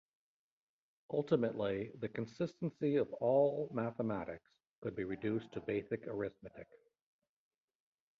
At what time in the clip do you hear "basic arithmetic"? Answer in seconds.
5.61-6.67